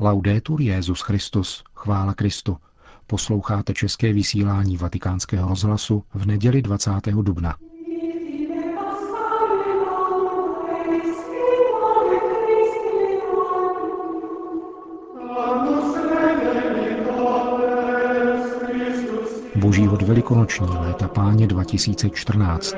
Laudetur 0.00 0.60
Jezus 0.60 1.00
Christus, 1.00 1.64
chvála 1.74 2.14
Kristu. 2.14 2.56
Posloucháte 3.06 3.74
české 3.74 4.12
vysílání 4.12 4.76
Vatikánského 4.76 5.48
rozhlasu 5.48 6.02
v 6.14 6.26
neděli 6.26 6.62
20. 6.62 6.90
dubna. 7.22 7.56
Boží 19.56 19.88
od 19.88 20.02
Velikonoční 20.02 20.66
léta 20.66 21.08
páně 21.08 21.46
2014. 21.46 22.74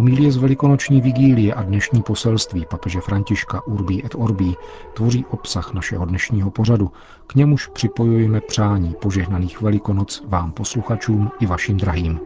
Homilie 0.00 0.32
z 0.32 0.36
velikonoční 0.36 1.00
vigílie 1.00 1.54
a 1.54 1.62
dnešní 1.62 2.02
poselství 2.02 2.66
papeže 2.66 3.00
Františka 3.00 3.66
Urbí 3.66 4.06
et 4.06 4.14
Orbí 4.14 4.56
tvoří 4.92 5.26
obsah 5.26 5.72
našeho 5.74 6.04
dnešního 6.06 6.50
pořadu, 6.50 6.90
k 7.26 7.34
němuž 7.34 7.66
připojujeme 7.66 8.40
přání 8.40 8.94
požehnaných 8.98 9.60
velikonoc 9.60 10.22
vám 10.26 10.52
posluchačům 10.52 11.28
i 11.40 11.46
vašim 11.46 11.76
drahým. 11.76 12.20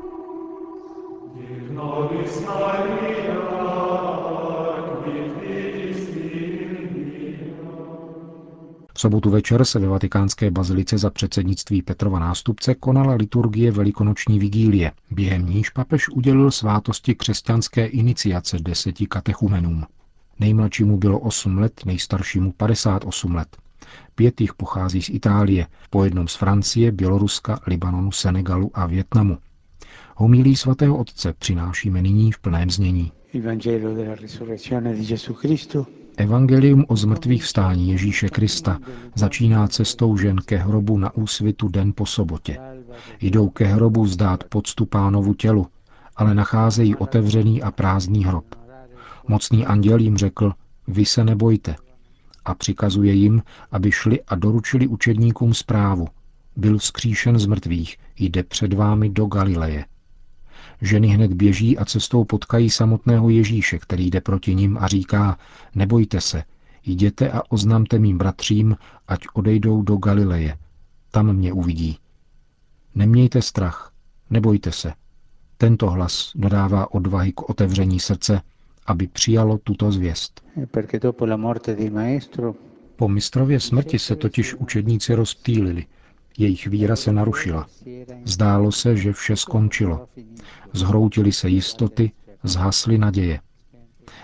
Sobotu 9.05 9.31
večer 9.31 9.65
se 9.65 9.79
ve 9.79 9.89
vatikánské 9.89 10.51
bazilice 10.51 10.99
za 10.99 11.11
předsednictví 11.11 11.83
Petrova 11.83 12.19
nástupce 12.19 12.75
konala 12.75 13.15
liturgie 13.15 13.71
velikonoční 13.71 14.39
vigílie, 14.39 14.93
během 15.11 15.47
níž 15.47 15.71
papež 15.71 16.09
udělil 16.09 16.51
svátosti 16.51 17.15
křesťanské 17.15 17.87
iniciace 17.87 18.59
deseti 18.61 19.07
katechumenům. 19.07 19.85
Nejmladšímu 20.41 20.97
bylo 20.97 21.19
8 21.19 21.59
let, 21.59 21.81
nejstaršímu 21.87 22.53
58 22.53 23.35
let. 23.35 23.57
Pět 24.15 24.41
jich 24.41 24.55
pochází 24.55 25.03
z 25.03 25.09
Itálie, 25.09 25.67
po 25.91 26.05
jednom 26.05 26.29
z 26.29 26.35
Francie, 26.35 26.93
Běloruska, 26.93 27.61
Libanonu, 27.67 28.13
Senegalu 28.13 28.71
a 28.75 28.87
Větnamu. 28.87 29.39
Homilí 30.17 30.57
svatého 30.57 30.97
otce 30.97 31.33
přinášíme 31.39 32.03
nyní 32.03 32.33
v 32.33 32.39
plném 32.39 32.71
znění. 32.71 33.13
Evangelo 33.35 33.95
della 33.95 34.15
risurrezione 34.15 34.95
di 34.95 35.05
Gesù 35.05 35.35
Cristo 35.35 35.87
Evangelium 36.17 36.85
o 36.89 36.97
zmrtvých 36.97 37.45
vstání 37.45 37.89
Ježíše 37.89 38.29
Krista 38.29 38.79
začíná 39.15 39.69
cestou 39.69 40.17
žen 40.17 40.37
ke 40.37 40.57
hrobu 40.57 40.99
na 40.99 41.15
úsvitu 41.15 41.69
den 41.69 41.93
po 41.97 42.07
sobotě. 42.07 42.59
Jdou 43.21 43.49
ke 43.49 43.65
hrobu 43.65 44.07
zdát 44.07 44.45
poctu 44.45 44.87
pánovu 44.87 45.35
tělu, 45.35 45.67
ale 46.17 46.35
nacházejí 46.35 46.97
otevřený 46.97 47.63
a 47.63 47.71
prázdný 47.71 48.25
hrob. 48.25 48.45
Mocný 49.29 49.67
anděl 49.67 49.99
jim 49.99 50.17
řekl, 50.17 50.53
vy 50.89 51.05
se 51.05 51.25
nebojte. 51.25 51.77
A 52.45 52.55
přikazuje 52.55 53.13
jim, 53.13 53.43
aby 53.71 53.93
šli 53.93 54.23
a 54.23 54.35
doručili 54.35 54.87
učedníkům 54.87 55.55
zprávu. 55.55 56.09
Byl 56.57 56.79
vzkříšen 56.79 57.39
z 57.39 57.47
mrtvých, 57.47 57.97
jde 58.19 58.43
před 58.43 58.73
vámi 58.73 59.11
do 59.11 59.27
Galileje. 59.27 59.85
Ženy 60.85 61.09
hned 61.09 61.33
běží 61.33 61.79
a 61.79 61.85
cestou 61.85 62.25
potkají 62.25 62.71
samotného 62.71 63.31
Ježíše, 63.31 63.79
který 63.79 64.11
jde 64.11 64.21
proti 64.21 64.55
nim 64.55 64.79
a 64.81 64.87
říká, 64.87 65.39
nebojte 65.75 66.21
se, 66.21 66.45
jděte 66.87 67.31
a 67.31 67.43
oznamte 67.49 67.99
mým 67.99 68.19
bratřím, 68.19 68.77
ať 69.09 69.21
odejdou 69.33 69.83
do 69.83 69.97
Galileje. 69.97 70.59
Tam 71.11 71.33
mě 71.33 71.53
uvidí. 71.53 71.99
Nemějte 72.95 73.43
strach, 73.43 73.93
nebojte 74.31 74.73
se. 74.73 74.93
Tento 75.57 75.91
hlas 75.91 76.33
dodává 76.35 76.95
odvahy 76.95 77.33
k 77.33 77.51
otevření 77.51 78.01
srdce, 78.01 78.41
aby 78.87 79.07
přijalo 79.07 79.59
tuto 79.59 79.93
zvěst. 79.93 80.45
Po 82.97 83.09
mistrově 83.09 83.61
smrti 83.61 83.99
se 83.99 84.17
totiž 84.17 84.55
učedníci 84.55 85.15
rozptýlili– 85.15 85.87
jejich 86.39 86.67
víra 86.67 86.97
se 86.97 87.13
narušila. 87.13 87.67
Zdálo 88.25 88.73
se, 88.73 88.97
že 88.97 89.13
vše 89.13 89.37
skončilo. 89.37 90.09
Zhroutily 90.73 91.33
se 91.33 91.49
jistoty, 91.49 92.13
zhasly 92.43 92.99
naděje. 92.99 93.41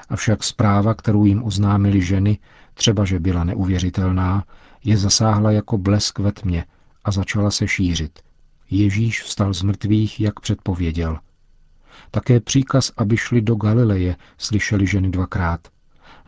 Avšak 0.09 0.45
zpráva, 0.45 0.95
kterou 0.95 1.25
jim 1.25 1.45
oznámili 1.45 2.03
ženy, 2.03 2.39
třeba 2.75 3.05
že 3.05 3.21
byla 3.21 3.45
neuvěřitelná, 3.45 4.45
je 4.85 4.97
zasáhla 4.97 5.51
jako 5.51 5.79
blesk 5.79 6.19
ve 6.19 6.33
tmě 6.33 6.65
a 7.05 7.11
začala 7.11 7.51
se 7.51 7.69
šířit. 7.69 8.19
Ježíš 8.71 9.23
vstal 9.23 9.55
z 9.55 9.63
mrtvých, 9.63 10.21
jak 10.21 10.41
předpověděl. 10.41 11.19
Také 12.11 12.41
příkaz, 12.41 12.93
aby 12.97 13.17
šli 13.17 13.43
do 13.43 13.55
Galileje, 13.55 14.17
slyšeli 14.39 14.87
ženy 14.87 15.11
dvakrát. 15.11 15.69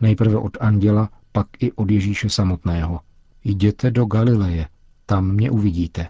Nejprve 0.00 0.36
od 0.36 0.56
anděla, 0.60 1.08
pak 1.32 1.46
i 1.58 1.72
od 1.72 1.90
Ježíše 1.90 2.30
samotného. 2.30 3.00
Jděte 3.44 3.90
do 3.90 4.04
Galileje, 4.04 4.68
tam 5.06 5.32
mě 5.32 5.50
uvidíte. 5.50 6.08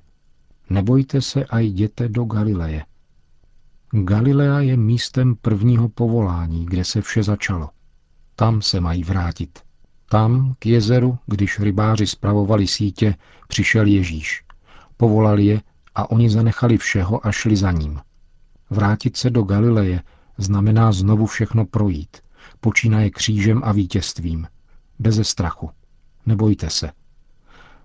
Nebojte 0.71 1.21
se 1.21 1.45
a 1.45 1.59
jděte 1.59 2.09
do 2.09 2.25
Galileje. 2.25 2.85
Galilea 3.93 4.61
je 4.61 4.77
místem 4.77 5.35
prvního 5.35 5.89
povolání, 5.89 6.67
kde 6.67 6.85
se 6.85 7.03
vše 7.03 7.23
začalo. 7.23 7.71
Tam 8.37 8.63
se 8.63 8.81
mají 8.81 9.05
vrátit. 9.05 9.59
Tam, 10.09 10.55
k 10.59 10.67
jezeru, 10.67 11.19
když 11.27 11.61
rybáři 11.61 12.07
spravovali 12.07 12.67
sítě, 12.67 13.15
přišel 13.49 13.87
Ježíš. 13.87 14.45
Povolal 14.97 15.39
je 15.39 15.61
a 15.95 16.11
oni 16.11 16.31
zanechali 16.31 16.79
všeho 16.79 17.27
a 17.27 17.33
šli 17.33 17.57
za 17.57 17.73
ním. 17.73 18.01
Vrátit 18.71 19.17
se 19.17 19.31
do 19.31 19.43
Galileje 19.43 20.03
znamená 20.39 20.93
znovu 20.93 21.27
všechno 21.27 21.67
projít, 21.67 22.17
počínaje 22.61 23.11
křížem 23.11 23.61
a 23.65 23.73
vítězstvím. 23.73 24.47
Beze 24.99 25.25
strachu. 25.25 25.71
Nebojte 26.27 26.71
se. 26.71 26.93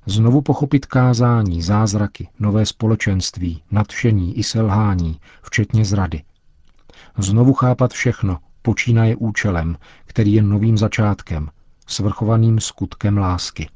Znovu 0.10 0.42
pochopit 0.42 0.86
kázání, 0.86 1.62
zázraky, 1.62 2.28
nové 2.40 2.66
společenství, 2.66 3.62
nadšení 3.72 4.38
i 4.38 4.44
selhání, 4.44 5.20
včetně 5.42 5.86
zrady. 5.86 6.22
Znovu 7.18 7.54
chápat 7.54 7.92
všechno, 7.92 8.38
počínaje 8.62 9.16
účelem, 9.16 9.78
který 10.06 10.34
je 10.34 10.42
novým 10.42 10.78
začátkem, 10.78 11.50
svrchovaným 11.88 12.60
skutkem 12.60 13.18
lásky. 13.18 13.70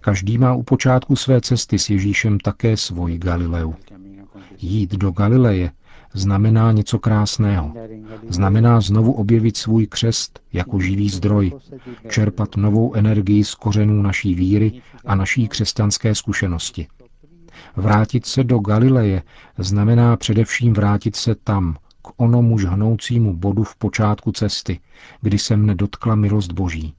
Každý 0.00 0.38
má 0.38 0.54
u 0.54 0.62
počátku 0.62 1.16
své 1.16 1.40
cesty 1.40 1.78
s 1.78 1.90
Ježíšem 1.90 2.38
také 2.38 2.76
svoji 2.76 3.18
Galileu. 3.18 3.74
Jít 4.58 4.92
do 4.94 5.10
Galileje 5.10 5.70
znamená 6.12 6.72
něco 6.72 6.98
krásného. 6.98 7.74
Znamená 8.28 8.80
znovu 8.80 9.12
objevit 9.12 9.56
svůj 9.56 9.86
křest 9.86 10.40
jako 10.52 10.80
živý 10.80 11.08
zdroj, 11.08 11.52
čerpat 12.08 12.56
novou 12.56 12.94
energii 12.94 13.44
z 13.44 13.54
kořenů 13.54 14.02
naší 14.02 14.34
víry 14.34 14.82
a 15.06 15.14
naší 15.14 15.48
křesťanské 15.48 16.14
zkušenosti. 16.14 16.86
Vrátit 17.76 18.26
se 18.26 18.44
do 18.44 18.58
Galileje 18.58 19.22
znamená 19.58 20.16
především 20.16 20.72
vrátit 20.72 21.16
se 21.16 21.34
tam, 21.34 21.76
k 22.02 22.08
onomu 22.16 22.58
žhnoucímu 22.58 23.36
bodu 23.36 23.64
v 23.64 23.76
počátku 23.76 24.32
cesty, 24.32 24.80
kdy 25.20 25.38
se 25.38 25.56
mne 25.56 25.74
dotkla 25.74 26.14
milost 26.14 26.52
Boží. 26.52 26.94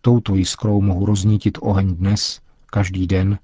Touto 0.00 0.34
jiskrou 0.34 0.80
mohu 0.80 1.06
roznítit 1.06 1.58
oheň 1.60 1.94
dnes, 1.94 2.40
každý 2.66 3.06
den, 3.06 3.38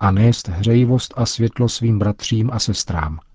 a 0.00 0.10
nést 0.10 0.48
hřejivost 0.48 1.14
a 1.16 1.26
světlo 1.26 1.68
svým 1.68 1.98
bratřím 1.98 2.50
a 2.52 2.58
sestrám– 2.58 3.18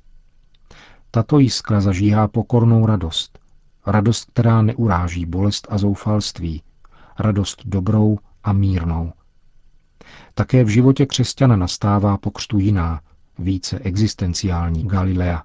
tato 1.16 1.40
jiskra 1.40 1.82
zažíhá 1.82 2.28
pokornou 2.28 2.86
radost. 2.86 3.40
Radost, 3.88 4.26
která 4.26 4.62
neuráží 4.62 5.26
bolest 5.26 5.68
a 5.70 5.78
zoufalství. 5.78 6.62
Radost 7.20 7.62
dobrou 7.66 8.18
a 8.44 8.54
mírnou. 8.54 9.14
Také 10.34 10.64
v 10.64 10.68
životě 10.68 11.06
křesťana 11.06 11.56
nastává 11.56 12.18
pokřtu 12.18 12.60
jiná, 12.60 13.02
více 13.40 13.80
existenciální 13.80 14.88
Galilea. 14.88 15.44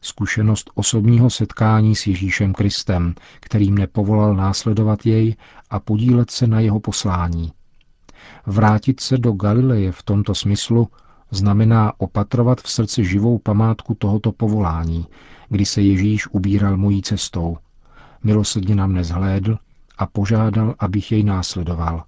Zkušenost 0.00 0.70
osobního 0.74 1.30
setkání 1.30 1.96
s 1.96 2.06
Ježíšem 2.06 2.54
Kristem, 2.54 3.14
který 3.40 3.70
mne 3.70 3.86
povolal 3.86 4.34
následovat 4.34 5.06
jej 5.06 5.36
a 5.70 5.80
podílet 5.80 6.30
se 6.30 6.46
na 6.46 6.60
jeho 6.60 6.80
poslání. 6.80 7.52
Vrátit 8.46 9.00
se 9.00 9.18
do 9.18 9.32
Galileje 9.32 9.92
v 9.92 10.02
tomto 10.02 10.34
smyslu 10.34 10.88
znamená 11.30 11.92
opatrovat 11.98 12.60
v 12.60 12.70
srdci 12.70 13.04
živou 13.04 13.38
památku 13.38 13.94
tohoto 13.94 14.32
povolání, 14.32 15.06
kdy 15.48 15.64
se 15.64 15.82
Ježíš 15.82 16.26
ubíral 16.26 16.76
mojí 16.76 17.02
cestou. 17.02 17.56
Milosrdně 18.24 18.74
nám 18.74 18.92
nezhlédl 18.92 19.58
a 19.98 20.06
požádal, 20.06 20.74
abych 20.78 21.12
jej 21.12 21.22
následoval. 21.24 22.04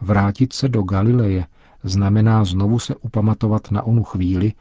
Vrátit 0.00 0.52
se 0.52 0.68
do 0.68 0.82
Galileje 0.82 1.46
znamená 1.82 2.44
znovu 2.44 2.78
se 2.78 2.94
upamatovat 2.94 3.70
na 3.70 3.82
onu 3.82 4.02
chvíli, 4.02 4.52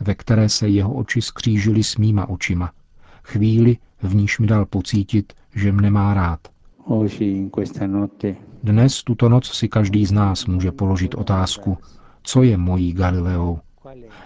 ve 0.00 0.14
které 0.14 0.48
se 0.48 0.68
jeho 0.68 0.94
oči 0.94 1.22
skřížily 1.22 1.84
s 1.84 1.96
mýma 1.96 2.28
očima. 2.28 2.72
Chvíli, 3.22 3.76
v 4.02 4.14
níž 4.14 4.38
mi 4.38 4.46
dal 4.46 4.66
pocítit, 4.66 5.32
že 5.54 5.72
mne 5.72 5.90
má 5.90 6.14
rád. 6.14 6.40
Dnes 8.62 9.02
tuto 9.02 9.28
noc 9.28 9.46
si 9.46 9.68
každý 9.68 10.06
z 10.06 10.12
nás 10.12 10.46
může 10.46 10.72
položit 10.72 11.14
otázku, 11.14 11.78
co 12.26 12.42
je 12.42 12.56
mojí 12.56 12.92
Galileou. 12.92 13.60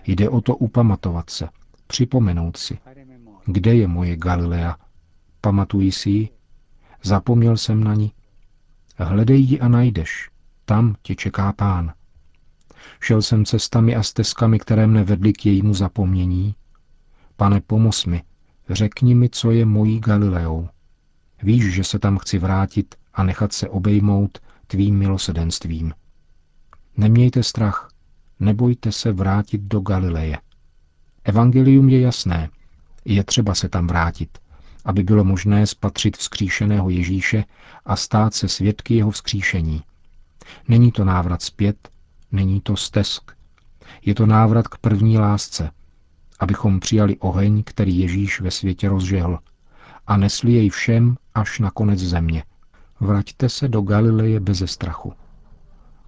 Jde 0.07 0.29
o 0.29 0.41
to 0.41 0.57
upamatovat 0.57 1.31
se, 1.31 1.49
připomenout 1.87 2.57
si, 2.57 2.79
kde 3.47 3.75
je 3.75 3.89
moje 3.89 4.17
Galilea, 4.17 4.77
pamatuji 5.41 5.93
si 5.93 6.11
ji, 6.11 6.29
zapomněl 7.03 7.57
jsem 7.57 7.85
na 7.85 7.95
ní. 7.95 8.13
Hledej 8.97 9.41
ji 9.41 9.61
a 9.61 9.69
najdeš, 9.69 10.31
tam 10.65 10.95
tě 11.03 11.15
čeká 11.15 11.53
pán. 11.53 11.93
Šel 13.01 13.23
jsem 13.23 13.45
cestami 13.45 13.97
a 13.97 14.03
stezkami, 14.03 14.59
které 14.59 14.87
mne 14.87 15.05
vedly 15.05 15.33
k 15.33 15.47
jejímu 15.47 15.75
zapomnění. 15.75 16.55
Pane, 17.37 17.61
pomoz 17.61 18.07
mi, 18.07 18.23
řekni 18.71 19.15
mi, 19.15 19.29
co 19.29 19.51
je 19.51 19.67
mojí 19.67 20.01
Galileou. 20.01 20.69
Víš, 21.43 21.75
že 21.75 21.85
se 21.85 21.99
tam 21.99 22.19
chci 22.19 22.39
vrátit 22.39 22.95
a 23.15 23.23
nechat 23.23 23.53
se 23.53 23.69
obejmout 23.69 24.39
tvým 24.67 24.99
milosedenstvím. 24.99 25.93
Nemějte 26.97 27.43
strach, 27.43 27.90
nebojte 28.41 28.93
se 28.93 29.13
vrátit 29.13 29.61
do 29.61 29.81
Galileje. 29.81 30.39
Evangelium 31.25 31.89
je 31.89 32.01
jasné, 32.01 32.51
je 33.05 33.25
třeba 33.25 33.55
se 33.55 33.69
tam 33.69 33.87
vrátit, 33.87 34.39
aby 34.85 35.03
bylo 35.03 35.25
možné 35.25 35.67
spatřit 35.67 36.17
vzkříšeného 36.17 36.91
Ježíše 36.91 37.45
a 37.85 37.97
stát 37.97 38.35
se 38.35 38.49
svědky 38.49 38.95
jeho 38.95 39.11
vzkříšení. 39.11 39.83
Není 40.69 40.93
to 40.93 41.05
návrat 41.05 41.43
zpět, 41.43 41.89
není 42.33 42.61
to 42.61 42.77
stesk. 42.77 43.31
Je 44.05 44.15
to 44.15 44.27
návrat 44.27 44.69
k 44.69 44.79
první 44.79 45.19
lásce, 45.19 45.71
abychom 46.41 46.81
přijali 46.81 47.17
oheň, 47.19 47.63
který 47.67 47.99
Ježíš 47.99 48.41
ve 48.41 48.51
světě 48.51 48.89
rozžehl 48.89 49.39
a 50.07 50.17
nesli 50.17 50.53
jej 50.53 50.71
všem 50.71 51.17
až 51.35 51.59
na 51.59 51.71
konec 51.71 51.99
země. 51.99 52.45
Vraťte 53.01 53.49
se 53.49 53.69
do 53.69 53.81
Galileje 53.81 54.41
beze 54.41 54.67
strachu. 54.67 55.15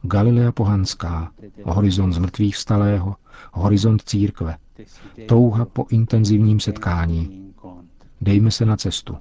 Galilea 0.03 0.53
pohanská, 0.53 1.33
horizont 1.65 2.13
zmrtvých 2.13 2.57
vstalého, 2.57 3.17
horizont 3.53 4.03
církve, 4.03 4.57
touha 5.29 5.65
po 5.65 5.87
intenzivním 5.91 6.61
setkání. 6.61 7.53
Dejme 8.21 8.51
se 8.51 8.67
na 8.67 8.77
cestu. 8.77 9.17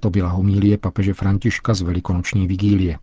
To 0.00 0.10
byla 0.10 0.28
homílie 0.28 0.78
papeže 0.78 1.14
Františka 1.14 1.74
z 1.74 1.82
velikonoční 1.82 2.46
vigílie. 2.46 2.98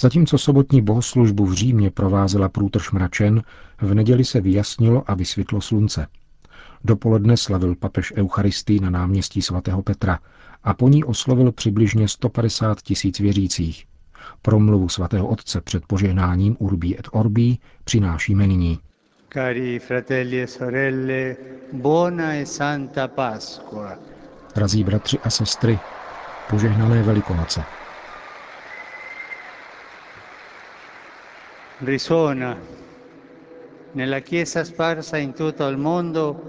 Zatímco 0.00 0.38
sobotní 0.38 0.82
bohoslužbu 0.82 1.46
v 1.46 1.52
Římě 1.52 1.90
provázela 1.90 2.48
průtrž 2.48 2.90
mračen, 2.90 3.42
v 3.80 3.94
neděli 3.94 4.24
se 4.24 4.40
vyjasnilo 4.40 5.10
a 5.10 5.14
vysvětlo 5.14 5.60
slunce. 5.60 6.06
Dopoledne 6.84 7.36
slavil 7.36 7.74
papež 7.76 8.12
Eucharistii 8.16 8.80
na 8.80 8.90
náměstí 8.90 9.42
svatého 9.42 9.82
Petra 9.82 10.18
a 10.64 10.74
po 10.74 10.88
ní 10.88 11.04
oslovil 11.04 11.52
přibližně 11.52 12.08
150 12.08 12.82
tisíc 12.82 13.18
věřících. 13.18 13.86
Promluvu 14.42 14.88
svatého 14.88 15.28
otce 15.28 15.60
před 15.60 15.86
požehnáním 15.86 16.56
Urbí 16.58 16.98
et 16.98 17.08
Orbí 17.12 17.60
přinášíme 17.84 18.46
nyní. 18.46 18.78
Cari 19.32 19.78
fratelli 19.78 20.42
e 20.42 20.46
sorelle, 20.46 21.36
buona 21.72 22.34
e 22.34 22.46
santa 22.46 23.08
Pasqua. 23.08 23.98
Drazí 24.54 24.84
bratři 24.84 25.18
a 25.18 25.30
sestry, 25.30 25.78
požehnané 26.50 27.02
Velikonoce. 27.02 27.62
Risuona 31.80 32.58
nella 33.94 34.20
Chiesa 34.20 34.64
sparsa 34.64 35.16
in 35.16 35.32
tutto 35.32 35.68
il 35.68 35.76
mondo 35.76 36.40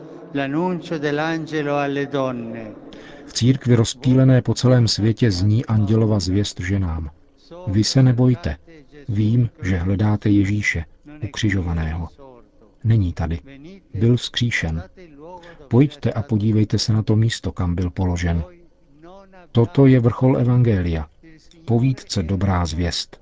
V 3.26 3.34
církvi 3.34 3.76
rozptýlené 3.76 4.42
po 4.42 4.54
celém 4.54 4.88
světě 4.88 5.32
zní 5.32 5.66
andělova 5.66 6.20
zvěst 6.20 6.60
ženám. 6.60 7.10
Vy 7.68 7.84
se 7.84 8.04
nebojte, 8.04 8.58
vím, 9.10 9.50
že 9.62 9.78
hledáte 9.78 10.30
Ježíše, 10.30 10.86
ukřižovaného. 11.24 12.10
Není 12.84 13.14
tady. 13.14 13.40
Byl 13.94 14.18
vzkříšen. 14.18 14.84
Pojďte 15.68 16.14
a 16.14 16.22
podívejte 16.22 16.80
se 16.80 16.94
na 16.94 17.04
to 17.04 17.16
místo, 17.16 17.52
kam 17.52 17.76
byl 17.76 17.90
položen. 17.90 18.44
Toto 19.52 19.86
je 19.86 20.00
vrchol 20.00 20.38
Evangelia. 20.38 21.08
Povídce 21.66 22.24
dobrá 22.24 22.66
zvěst. 22.66 23.22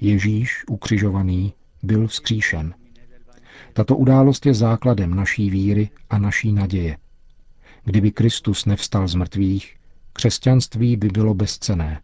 Ježíš, 0.00 0.64
ukřižovaný, 0.68 1.54
byl 1.82 2.06
vzkříšen. 2.06 2.74
Tato 3.76 3.96
událost 3.96 4.46
je 4.46 4.54
základem 4.54 5.14
naší 5.14 5.50
víry 5.50 5.90
a 6.10 6.18
naší 6.18 6.52
naděje. 6.52 6.98
Kdyby 7.84 8.12
Kristus 8.12 8.64
nevstal 8.64 9.08
z 9.08 9.14
mrtvých, 9.14 9.76
křesťanství 10.12 10.96
by 10.96 11.08
bylo 11.08 11.34
bezcené. 11.34 12.00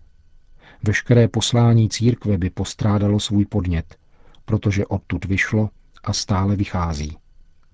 Veškeré 0.82 1.28
poslání 1.28 1.88
církve 1.88 2.38
by 2.38 2.50
postrádalo 2.50 3.20
svůj 3.20 3.46
podnět, 3.46 3.96
protože 4.44 4.86
odtud 4.86 5.24
vyšlo 5.24 5.70
a 6.04 6.12
stále 6.12 6.56
vychází. 6.56 7.16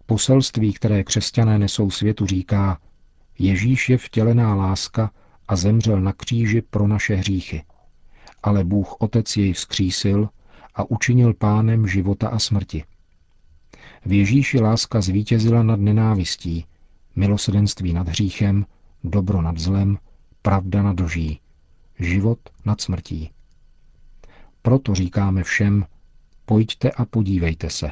Poselství, 0.07 0.73
které 0.73 1.05
křesťané 1.05 1.59
nesou 1.59 1.91
světu, 1.91 2.27
říká, 2.27 2.79
Ježíš 3.39 3.89
je 3.89 3.99
vtělená 3.99 4.55
láska 4.55 5.11
a 5.49 5.57
zemřel 5.57 6.01
na 6.01 6.13
kříži 6.13 6.63
pro 6.63 6.89
naše 6.89 7.15
hříchy. 7.15 7.65
Ale 8.43 8.65
Bůh 8.65 8.97
Otec 8.99 9.37
jej 9.37 9.53
vzkřísil 9.53 10.29
a 10.75 10.91
učinil 10.91 11.35
pánem 11.35 11.87
života 11.87 12.29
a 12.29 12.39
smrti. 12.39 12.85
V 14.07 14.13
Ježíši 14.13 14.61
láska 14.61 15.01
zvítězila 15.01 15.63
nad 15.63 15.81
nenávistí, 15.81 16.65
milosedenství 17.17 17.93
nad 17.93 18.09
hříchem, 18.09 18.67
dobro 19.05 19.43
nad 19.43 19.59
zlem, 19.59 19.99
pravda 20.43 20.83
nad 20.83 20.97
doží, 20.97 21.41
život 21.99 22.39
nad 22.65 22.81
smrtí. 22.81 23.31
Proto 24.63 24.95
říkáme 24.95 25.43
všem, 25.43 25.87
pojďte 26.45 26.91
a 26.91 27.05
podívejte 27.05 27.71
se. 27.71 27.91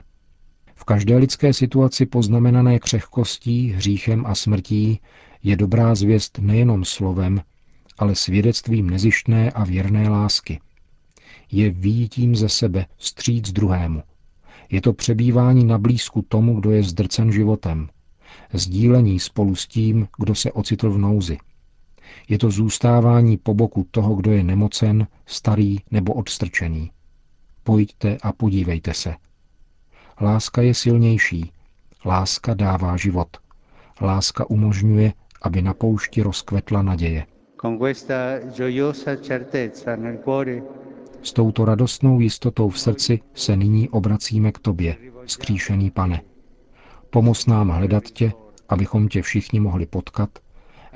V 0.75 0.85
každé 0.85 1.17
lidské 1.17 1.53
situaci 1.53 2.07
poznamenané 2.07 2.79
křehkostí, 2.79 3.71
hříchem 3.73 4.27
a 4.27 4.35
smrtí 4.35 5.01
je 5.43 5.57
dobrá 5.57 5.95
zvěst 5.95 6.39
nejenom 6.39 6.85
slovem, 6.85 7.43
ale 7.99 8.15
svědectvím 8.15 8.91
nezištné 8.91 9.51
a 9.51 9.65
věrné 9.65 10.09
lásky. 10.09 10.61
Je 11.53 11.71
výjitím 11.71 12.37
ze 12.37 12.49
sebe 12.49 12.87
vstříc 12.97 13.53
druhému. 13.53 14.03
Je 14.71 14.81
to 14.81 14.93
přebývání 14.93 15.65
na 15.65 15.79
blízku 15.79 16.23
tomu, 16.23 16.61
kdo 16.61 16.71
je 16.71 16.83
zdrcen 16.83 17.33
životem. 17.33 17.89
Sdílení 18.53 19.21
spolu 19.21 19.55
s 19.55 19.67
tím, 19.67 20.09
kdo 20.19 20.35
se 20.35 20.53
ocitl 20.53 20.91
v 20.91 20.99
nouzi. 20.99 21.39
Je 22.29 22.39
to 22.39 22.51
zůstávání 22.51 23.37
po 23.37 23.55
boku 23.55 23.87
toho, 23.91 24.15
kdo 24.15 24.33
je 24.33 24.43
nemocen, 24.45 25.07
starý 25.27 25.79
nebo 25.91 26.13
odstrčený. 26.13 26.91
Pojďte 27.63 28.17
a 28.23 28.33
podívejte 28.33 28.95
se. 28.95 29.15
Láska 30.21 30.63
je 30.63 30.75
silnější. 30.75 31.53
Láska 32.05 32.55
dává 32.55 32.97
život. 32.97 33.37
Láska 34.01 34.51
umožňuje, 34.51 35.13
aby 35.43 35.63
na 35.63 35.75
poušti 35.75 36.23
rozkvetla 36.23 36.83
naděje. 36.83 37.27
S 41.27 41.33
touto 41.33 41.65
radostnou 41.65 42.21
jistotou 42.21 42.69
v 42.69 42.81
srdci 42.81 43.21
se 43.35 43.57
nyní 43.57 43.89
obracíme 43.89 44.53
k 44.53 44.59
tobě, 44.59 44.97
skříšený 45.27 45.91
pane. 45.91 46.23
Pomoz 47.11 47.47
nám 47.47 47.69
hledat 47.69 48.05
tě, 48.05 48.33
abychom 48.69 49.09
tě 49.09 49.23
všichni 49.23 49.61
mohli 49.61 49.87
potkat, 49.87 50.39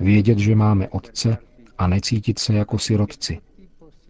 vědět, 0.00 0.38
že 0.38 0.54
máme 0.54 0.88
Otce 0.88 1.38
a 1.78 1.86
necítit 1.86 2.38
se 2.38 2.54
jako 2.54 2.78
sirotci. 2.78 3.40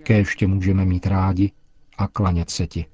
Kéž 0.03 0.37
tě 0.37 0.47
můžeme 0.47 0.85
mít 0.85 1.07
rádi 1.07 1.53
a 1.99 2.09
klanět 2.09 2.51
se 2.51 2.67
ti. 2.67 2.87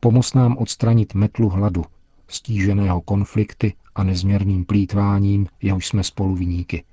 Pomoz 0.00 0.34
nám 0.34 0.56
odstranit 0.56 1.14
metlu 1.14 1.48
hladu, 1.48 1.84
stíženého 2.28 3.00
konflikty 3.00 3.74
a 3.94 4.04
nezměrným 4.04 4.64
plítváním, 4.64 5.46
jehož 5.62 5.86
jsme 5.86 6.04
spoluviníky. 6.04 6.84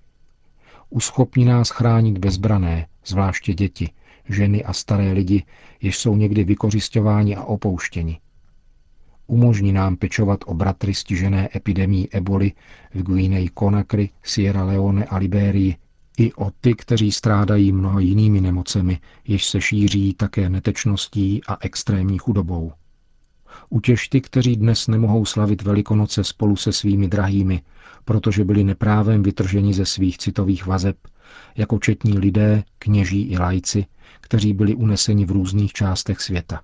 Uschopni 0.89 1.46
nás 1.46 1.70
chránit 1.70 2.18
bezbrané, 2.18 2.88
zvláště 3.06 3.53
děti, 3.53 3.89
ženy 4.34 4.64
a 4.64 4.74
staré 4.74 5.12
lidi, 5.12 5.44
jež 5.82 5.98
jsou 5.98 6.16
někdy 6.16 6.44
vykořišťováni 6.44 7.36
a 7.36 7.44
opouštěni. 7.44 8.20
Umožni 9.28 9.72
nám 9.72 9.96
pečovat 9.96 10.40
o 10.46 10.54
bratry 10.54 10.94
stižené 10.94 11.50
epidemí 11.56 12.08
eboli 12.12 12.52
v 12.94 13.04
Guinei 13.04 13.50
Conakry, 13.60 14.10
Sierra 14.24 14.64
Leone 14.64 15.06
a 15.06 15.18
Liberii, 15.18 15.76
i 16.18 16.34
o 16.34 16.52
ty, 16.62 16.74
kteří 16.74 17.12
strádají 17.12 17.72
mnoha 17.72 18.00
jinými 18.00 18.42
nemocemi, 18.42 19.00
jež 19.28 19.46
se 19.46 19.62
šíří 19.62 20.14
také 20.14 20.50
netečností 20.50 21.42
a 21.48 21.58
extrémní 21.62 22.18
chudobou. 22.18 22.72
Utěž 23.70 24.08
ty, 24.08 24.22
kteří 24.22 24.56
dnes 24.56 24.88
nemohou 24.88 25.26
slavit 25.26 25.62
Velikonoce 25.62 26.24
spolu 26.24 26.56
se 26.56 26.74
svými 26.74 27.08
drahými, 27.08 27.62
protože 28.06 28.44
byli 28.46 28.64
neprávem 28.64 29.24
vytrženi 29.24 29.74
ze 29.74 29.86
svých 29.86 30.18
citových 30.18 30.66
vazeb, 30.66 30.98
jako 31.56 31.80
četní 31.80 32.18
lidé, 32.18 32.64
kněží 32.80 33.22
i 33.22 33.38
lajci, 33.38 33.86
kteří 34.22 34.54
byli 34.54 34.76
uneseni 34.76 35.26
v 35.26 35.32
různých 35.32 35.74
částech 35.74 36.22
světa. 36.22 36.62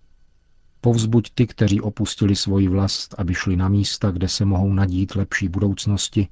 Povzbuď 0.81 1.31
ty, 1.35 1.47
kteří 1.47 1.81
opustili 1.81 2.35
svoji 2.35 2.67
vlast, 2.67 3.15
aby 3.17 3.33
šli 3.33 3.55
na 3.55 3.69
místa, 3.69 4.11
kde 4.11 4.27
se 4.27 4.45
mohou 4.45 4.73
nadít 4.73 5.15
lepší 5.15 5.49
budoucnosti, 5.49 6.27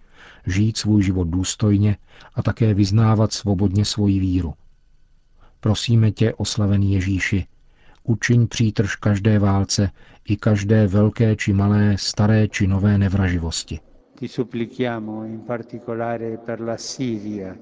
žít 0.47 0.77
svůj 0.77 1.03
život 1.03 1.27
důstojně 1.27 1.97
a 2.35 2.43
také 2.43 2.73
vyznávat 2.73 3.33
svobodně 3.33 3.85
svoji 3.85 4.19
víru. 4.19 4.53
Prosíme 5.59 6.11
tě, 6.11 6.33
oslavený 6.33 6.93
Ježíši, 6.93 7.45
Učiň 8.07 8.47
přítrž 8.47 8.95
každé 8.95 9.39
válce 9.39 9.91
i 10.29 10.37
každé 10.37 10.87
velké 10.87 11.35
či 11.35 11.53
malé, 11.53 11.95
staré 11.97 12.47
či 12.47 12.67
nové 12.67 12.97
nevraživosti. 12.97 13.79
Ti 14.19 14.27
supplichiamo 14.27 15.23
in 15.23 15.39
particolare 15.39 16.37
per 16.37 16.61
la 16.61 16.77
Siria, 16.77 17.55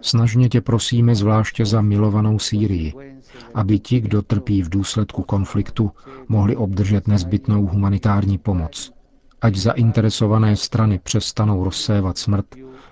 Snažně 0.00 0.48
tě 0.48 0.60
prosíme 0.60 1.14
zvláště 1.14 1.66
za 1.66 1.80
milovanou 1.82 2.38
Sýrii, 2.38 2.92
aby 3.54 3.78
ti, 3.78 4.00
kdo 4.00 4.22
trpí 4.22 4.62
v 4.62 4.68
důsledku 4.68 5.22
konfliktu, 5.22 5.90
mohli 6.28 6.56
obdržet 6.56 7.08
nezbytnou 7.08 7.66
humanitární 7.66 8.38
pomoc. 8.38 8.92
Ať 9.40 9.56
zainteresované 9.56 10.56
strany 10.56 10.98
přestanou 10.98 11.64
rozsévat 11.64 12.18
smrt, 12.18 12.46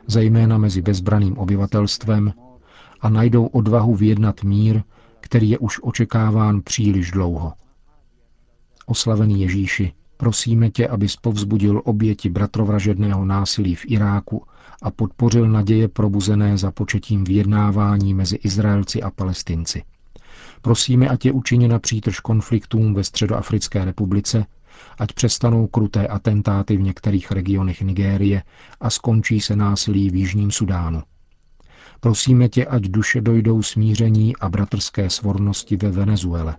zejména 0.07 0.59
mezi 0.59 0.83
bezbraným 0.83 1.39
obyvatelstvem, 1.39 2.33
a 3.01 3.09
najdou 3.09 3.47
odvahu 3.47 3.95
vyjednat 3.95 4.43
mír, 4.43 4.83
který 5.21 5.51
je 5.51 5.59
už 5.59 5.81
očekáván 5.83 6.63
příliš 6.63 7.11
dlouho. 7.11 7.53
Oslavený 8.87 9.41
Ježíši, 9.41 9.93
prosíme 10.23 10.71
tě, 10.71 10.89
abys 10.89 11.17
povzbudil 11.17 11.83
oběti 11.85 12.31
bratrovražedného 12.31 13.25
násilí 13.25 13.75
v 13.75 13.85
Iráku 13.87 14.45
a 14.83 14.91
podpořil 14.91 15.49
naděje 15.49 15.89
probuzené 15.89 16.59
za 16.59 16.71
početím 16.71 17.25
vyjednávání 17.25 18.15
mezi 18.15 18.37
Izraelci 18.37 19.03
a 19.03 19.11
Palestinci. 19.11 19.83
Prosíme, 20.61 21.09
ať 21.09 21.25
je 21.25 21.33
učiněna 21.33 21.79
přítrž 21.79 22.21
konfliktům 22.21 22.95
ve 22.95 23.05
Středoafrické 23.05 23.85
republice, 23.85 24.47
ať 24.99 25.13
přestanou 25.13 25.67
kruté 25.67 26.07
atentáty 26.07 26.77
v 26.77 26.83
některých 26.83 27.33
regionech 27.33 27.83
Nigérie 27.83 28.43
a 28.81 28.91
skončí 28.91 29.41
se 29.41 29.57
násilí 29.57 30.11
v 30.11 30.15
Jižním 30.15 30.51
Sudánu. 30.51 31.03
Prosíme 32.01 32.49
tě, 32.49 32.67
ať 32.67 32.83
duše 32.83 33.21
dojdou 33.21 33.63
smíření 33.63 34.37
a 34.37 34.49
bratrské 34.49 35.11
svornosti 35.11 35.77
ve 35.77 35.91
Venezuele. 35.91 36.57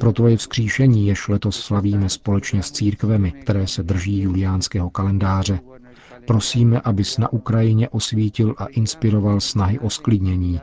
Pro 0.00 0.12
tvoje 0.12 0.36
vzkříšení, 0.36 1.06
jež 1.06 1.28
letos 1.28 1.60
slavíme 1.60 2.08
společně 2.08 2.62
s 2.62 2.70
církvemi, 2.72 3.32
které 3.32 3.66
se 3.66 3.82
drží 3.82 4.22
juliánského 4.22 4.90
kalendáře, 4.90 5.60
prosíme, 6.26 6.80
abys 6.80 7.18
na 7.18 7.32
Ukrajině 7.32 7.88
osvítil 7.88 8.54
a 8.58 8.66
inspiroval 8.66 9.40
snahy 9.40 9.78
o 9.78 9.90
sklidnění, 9.90 10.60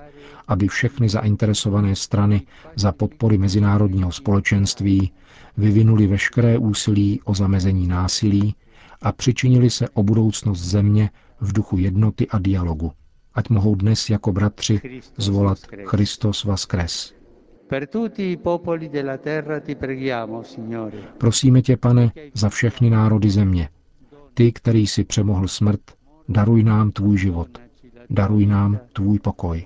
aby 0.47 0.67
všechny 0.67 1.09
zainteresované 1.09 1.95
strany 1.95 2.41
za 2.75 2.91
podpory 2.91 3.37
mezinárodního 3.37 4.11
společenství 4.11 5.11
vyvinuli 5.57 6.07
veškeré 6.07 6.57
úsilí 6.57 7.21
o 7.23 7.33
zamezení 7.35 7.87
násilí 7.87 8.55
a 9.01 9.11
přičinili 9.11 9.69
se 9.69 9.89
o 9.89 10.03
budoucnost 10.03 10.61
země 10.61 11.09
v 11.41 11.53
duchu 11.53 11.77
jednoty 11.77 12.27
a 12.27 12.39
dialogu. 12.39 12.91
Ať 13.33 13.49
mohou 13.49 13.75
dnes 13.75 14.09
jako 14.09 14.31
bratři 14.31 15.01
zvolat 15.17 15.57
Christos 15.85 16.43
Vaskres. 16.43 17.13
Prosíme 21.17 21.61
tě, 21.61 21.77
pane, 21.77 22.11
za 22.33 22.49
všechny 22.49 22.89
národy 22.89 23.29
země. 23.29 23.69
Ty, 24.33 24.51
který 24.51 24.87
si 24.87 25.03
přemohl 25.03 25.47
smrt, 25.47 25.81
daruj 26.29 26.63
nám 26.63 26.91
tvůj 26.91 27.17
život. 27.17 27.47
Daruj 28.09 28.45
nám 28.45 28.79
tvůj 28.93 29.19
pokoj. 29.19 29.65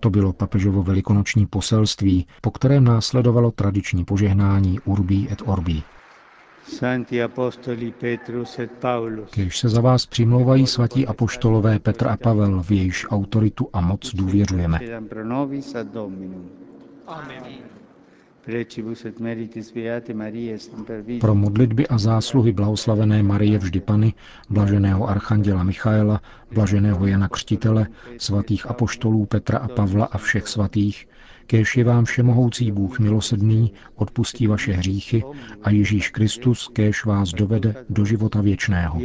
To 0.00 0.10
bylo 0.10 0.32
papežovo 0.32 0.82
velikonoční 0.82 1.46
poselství, 1.46 2.26
po 2.40 2.50
kterém 2.50 2.84
následovalo 2.84 3.50
tradiční 3.50 4.04
požehnání 4.04 4.80
Urbí 4.80 5.28
et 5.32 5.42
Orbí. 5.46 5.82
Santi 6.68 7.22
Apostoli 7.22 7.92
Petrus 7.92 8.58
et 8.58 8.70
Paulus, 8.70 9.30
Kež 9.30 9.58
se 9.58 9.68
za 9.68 9.80
vás 9.80 10.06
přimlouvají 10.06 10.66
svatí 10.66 11.06
apoštolové 11.06 11.78
Petr 11.78 12.08
a 12.08 12.16
Pavel, 12.16 12.62
v 12.62 12.70
jejíž 12.70 13.06
autoritu 13.10 13.68
a 13.72 13.80
moc 13.80 14.14
důvěřujeme. 14.14 14.78
Amen. 17.06 17.42
Pro 21.20 21.34
modlitby 21.34 21.88
a 21.88 21.98
zásluhy 21.98 22.52
blahoslavené 22.52 23.22
Marie 23.22 23.58
vždy 23.58 23.80
Pany, 23.80 24.14
blaženého 24.50 25.08
archanděla 25.08 25.62
Michaela, 25.62 26.20
blaženého 26.52 27.06
Jana 27.06 27.28
Křtitele, 27.28 27.86
svatých 28.18 28.70
apoštolů 28.70 29.26
Petra 29.26 29.58
a 29.58 29.68
Pavla 29.68 30.04
a 30.04 30.18
všech 30.18 30.48
svatých, 30.48 31.08
kéž 31.48 31.76
je 31.76 31.84
vám 31.84 32.04
všemohoucí 32.04 32.72
Bůh 32.72 32.98
milosrdný, 32.98 33.72
odpustí 33.94 34.46
vaše 34.46 34.72
hříchy 34.72 35.24
a 35.62 35.70
Ježíš 35.70 36.10
Kristus 36.10 36.70
kéž 36.72 37.04
vás 37.04 37.30
dovede 37.30 37.74
do 37.90 38.04
života 38.04 38.40
věčného. 38.40 39.00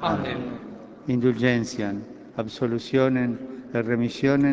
Amen. 0.00 0.38
Remissionem 1.08 2.13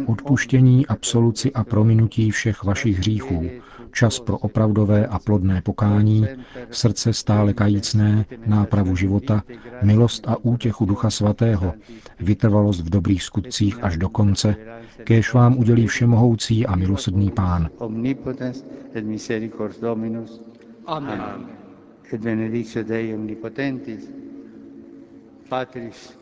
Odpuštění, 0.07 0.87
absoluci 0.87 1.53
a 1.53 1.63
prominutí 1.63 2.31
všech 2.31 2.63
vašich 2.63 2.97
hříchů, 2.97 3.49
čas 3.93 4.19
pro 4.19 4.37
opravdové 4.37 5.07
a 5.07 5.19
plodné 5.19 5.61
pokání, 5.61 6.27
srdce 6.71 7.13
stále 7.13 7.53
kajícné, 7.53 8.25
nápravu 8.45 8.95
života, 8.95 9.43
milost 9.81 10.27
a 10.27 10.37
útěchu 10.41 10.85
Ducha 10.85 11.09
Svatého, 11.09 11.73
vytrvalost 12.19 12.81
v 12.81 12.89
dobrých 12.89 13.23
skutcích 13.23 13.83
až 13.83 13.97
do 13.97 14.09
konce, 14.09 14.55
kéž 15.03 15.33
vám 15.33 15.57
udělí 15.57 15.87
všemohoucí 15.87 16.65
a 16.65 16.75
milosrdný 16.75 17.31
Pán. 17.31 17.69
Amen. 20.85 21.21
Et 22.13 22.21
Dei 22.83 23.35
Patris 25.49 26.20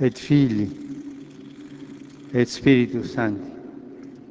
et 0.00 0.18
Filii 0.18 0.70
et 2.34 2.48
Spiritus 2.48 3.12
Sancti, 3.12 3.50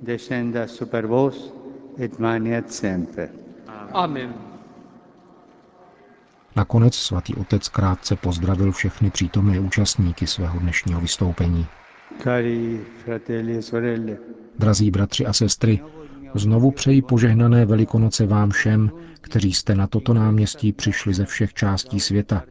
descenda 0.01 0.67
super 0.67 1.07
vos 1.07 1.53
et 1.97 2.19
maniat 2.19 2.71
semper. 2.71 3.29
Amen. 3.93 4.33
Nakonec 6.55 6.95
svatý 6.95 7.35
otec 7.35 7.67
krátce 7.69 8.15
pozdravil 8.15 8.71
všechny 8.71 9.11
přítomné 9.11 9.59
účastníky 9.59 10.27
svého 10.27 10.59
dnešního 10.59 11.01
vystoupení. 11.01 11.65
Cari 12.23 12.81
fratelli 13.05 13.57
e 13.57 13.61
sorelle, 13.61 14.17
Drazí 14.59 14.91
bratři 14.91 15.25
a 15.25 15.33
sestry, 15.33 15.79
znovu 16.35 16.71
přeji 16.71 17.01
požehnané 17.01 17.65
velikonoce 17.65 18.25
vám 18.25 18.49
všem, 18.49 18.91
kteří 19.21 19.53
jste 19.53 19.75
na 19.75 19.87
toto 19.87 20.13
náměstí 20.13 20.73
přišli 20.73 21.13
ze 21.13 21.25
všech 21.25 21.53
částí 21.53 21.99
světa, 21.99 22.43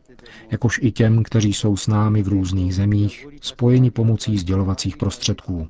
jakož 0.50 0.80
i 0.82 0.92
těm, 0.92 1.22
kteří 1.22 1.52
jsou 1.52 1.76
s 1.76 1.86
námi 1.86 2.22
v 2.22 2.28
různých 2.28 2.74
zemích, 2.74 3.26
spojeni 3.40 3.90
pomocí 3.90 4.38
sdělovacích 4.38 4.96
prostředků. 4.96 5.68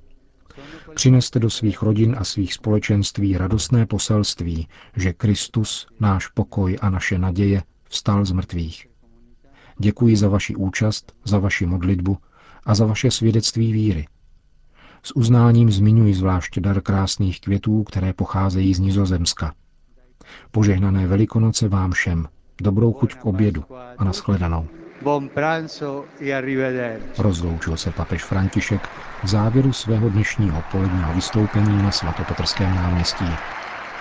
Přineste 0.94 1.38
do 1.38 1.50
svých 1.50 1.82
rodin 1.82 2.16
a 2.18 2.24
svých 2.24 2.54
společenství 2.54 3.38
radostné 3.38 3.86
poselství, 3.86 4.68
že 4.96 5.12
Kristus, 5.12 5.86
náš 6.00 6.28
pokoj 6.28 6.78
a 6.80 6.90
naše 6.90 7.18
naděje, 7.18 7.62
vstal 7.88 8.24
z 8.24 8.32
mrtvých. 8.32 8.86
Děkuji 9.78 10.16
za 10.16 10.28
vaši 10.28 10.56
účast, 10.56 11.12
za 11.24 11.38
vaši 11.38 11.66
modlitbu 11.66 12.18
a 12.66 12.74
za 12.74 12.86
vaše 12.86 13.10
svědectví 13.10 13.72
víry. 13.72 14.06
S 15.02 15.16
uznáním 15.16 15.70
zmiňuji 15.70 16.14
zvláště 16.14 16.60
dar 16.60 16.80
krásných 16.80 17.40
květů, 17.40 17.82
které 17.82 18.12
pocházejí 18.12 18.74
z 18.74 18.78
Nizozemska. 18.78 19.54
Požehnané 20.50 21.06
velikonoce 21.06 21.68
vám 21.68 21.92
všem, 21.92 22.28
dobrou 22.60 22.92
chuť 22.92 23.14
k 23.14 23.26
obědu 23.26 23.64
a 23.98 24.04
nashledanou. 24.04 24.66
buon 25.02 25.28
pranzo 25.28 26.04
e 26.20 26.32
arrivederci. 26.32 27.22
Rozloučil 27.22 27.76
se 27.76 27.90
papež 27.90 28.24
František 28.24 28.88
v 29.24 29.28
závěru 29.28 29.72
svého 29.72 30.08
dnešního 30.08 30.62
poledního 30.72 31.14
vystoupení 31.14 31.82
na 31.82 31.90
svatopetrském 31.90 32.74
náměstí. 32.74 33.24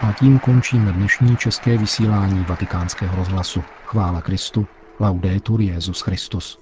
A 0.01 0.13
tím 0.19 0.39
končíme 0.39 0.91
dnešní 0.91 1.37
české 1.37 1.77
vysílání 1.77 2.45
vatikánského 2.49 3.15
rozhlasu. 3.15 3.63
Chvála 3.85 4.21
Kristu, 4.21 4.67
laudetur 4.99 5.61
Jezus 5.61 6.01
Christus. 6.01 6.59